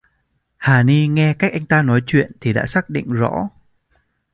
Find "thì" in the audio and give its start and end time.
2.41-2.53